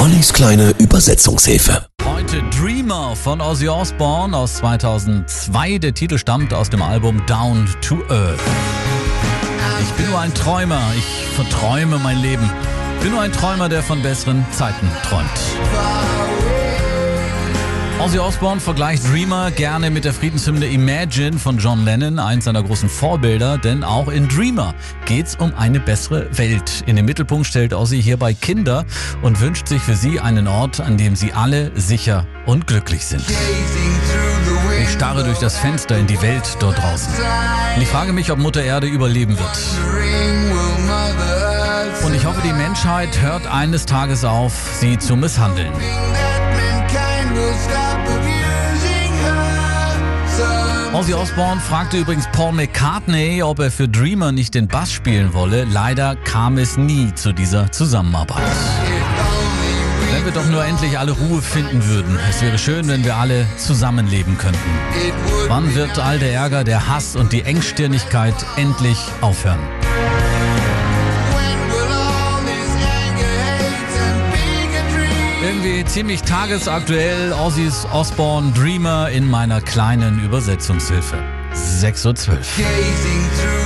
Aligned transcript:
Ollis 0.00 0.32
kleine 0.32 0.70
Übersetzungshilfe. 0.78 1.86
Heute 2.06 2.42
Dreamer 2.58 3.14
von 3.14 3.42
Ozzy 3.42 3.68
Osbourne 3.68 4.34
aus 4.34 4.54
2002. 4.54 5.76
Der 5.76 5.92
Titel 5.92 6.16
stammt 6.16 6.54
aus 6.54 6.70
dem 6.70 6.80
Album 6.80 7.20
Down 7.26 7.68
to 7.82 7.96
Earth. 8.08 8.40
Ich 9.82 9.90
bin 9.90 10.08
nur 10.08 10.18
ein 10.18 10.32
Träumer, 10.32 10.80
ich 10.96 11.26
verträume 11.34 11.98
mein 11.98 12.16
Leben. 12.16 12.50
Bin 13.02 13.10
nur 13.10 13.20
ein 13.20 13.32
Träumer, 13.32 13.68
der 13.68 13.82
von 13.82 14.00
besseren 14.00 14.46
Zeiten 14.52 14.90
träumt. 15.02 15.28
Ozzy 18.00 18.18
Osbourne 18.18 18.62
vergleicht 18.62 19.06
Dreamer 19.06 19.50
gerne 19.50 19.90
mit 19.90 20.06
der 20.06 20.14
Friedenshymne 20.14 20.64
Imagine 20.66 21.38
von 21.38 21.58
John 21.58 21.84
Lennon, 21.84 22.18
eins 22.18 22.46
seiner 22.46 22.62
großen 22.62 22.88
Vorbilder, 22.88 23.58
denn 23.58 23.84
auch 23.84 24.08
in 24.08 24.26
Dreamer 24.26 24.74
geht's 25.04 25.36
um 25.36 25.52
eine 25.54 25.80
bessere 25.80 26.26
Welt. 26.38 26.82
In 26.86 26.96
den 26.96 27.04
Mittelpunkt 27.04 27.46
stellt 27.46 27.74
Ozzy 27.74 28.02
hierbei 28.02 28.32
Kinder 28.32 28.86
und 29.20 29.42
wünscht 29.42 29.68
sich 29.68 29.82
für 29.82 29.96
sie 29.96 30.18
einen 30.18 30.48
Ort, 30.48 30.80
an 30.80 30.96
dem 30.96 31.14
sie 31.14 31.34
alle 31.34 31.72
sicher 31.78 32.26
und 32.46 32.66
glücklich 32.66 33.04
sind. 33.04 33.22
Ich 34.82 34.88
starre 34.88 35.22
durch 35.22 35.38
das 35.38 35.58
Fenster 35.58 35.98
in 35.98 36.06
die 36.06 36.22
Welt 36.22 36.56
dort 36.58 36.78
draußen. 36.78 37.12
Und 37.76 37.82
ich 37.82 37.88
frage 37.88 38.14
mich, 38.14 38.32
ob 38.32 38.38
Mutter 38.38 38.62
Erde 38.62 38.86
überleben 38.86 39.36
wird. 39.38 39.58
Und 42.02 42.14
ich 42.14 42.24
hoffe, 42.24 42.40
die 42.42 42.54
Menschheit 42.54 43.20
hört 43.20 43.46
eines 43.46 43.84
Tages 43.84 44.24
auf, 44.24 44.54
sie 44.80 44.96
zu 44.96 45.16
misshandeln. 45.16 45.70
Ozzy 51.00 51.14
Osbourne 51.14 51.58
fragte 51.62 51.96
übrigens 51.96 52.26
Paul 52.30 52.52
McCartney, 52.52 53.42
ob 53.42 53.58
er 53.58 53.70
für 53.70 53.88
Dreamer 53.88 54.32
nicht 54.32 54.54
den 54.54 54.68
Bass 54.68 54.92
spielen 54.92 55.32
wolle. 55.32 55.64
Leider 55.64 56.14
kam 56.14 56.58
es 56.58 56.76
nie 56.76 57.14
zu 57.14 57.32
dieser 57.32 57.72
Zusammenarbeit. 57.72 58.42
Wenn 60.12 60.26
wir 60.26 60.32
doch 60.32 60.44
nur 60.44 60.62
endlich 60.62 60.98
alle 60.98 61.12
Ruhe 61.12 61.40
finden 61.40 61.86
würden. 61.86 62.18
Es 62.28 62.42
wäre 62.42 62.58
schön, 62.58 62.86
wenn 62.88 63.02
wir 63.02 63.16
alle 63.16 63.46
zusammenleben 63.56 64.36
könnten. 64.36 64.58
Wann 65.48 65.74
wird 65.74 65.98
all 65.98 66.18
der 66.18 66.34
Ärger, 66.34 66.64
der 66.64 66.86
Hass 66.86 67.16
und 67.16 67.32
die 67.32 67.44
Engstirnigkeit 67.44 68.34
endlich 68.58 68.98
aufhören? 69.22 69.60
Ziemlich 75.86 76.22
tagesaktuell 76.22 77.32
Ozzy's 77.32 77.86
Osbourne 77.92 78.52
Dreamer 78.52 79.10
in 79.10 79.28
meiner 79.28 79.60
kleinen 79.60 80.24
Übersetzungshilfe. 80.24 81.16
6.12 81.54 82.28
Uhr. 82.28 83.59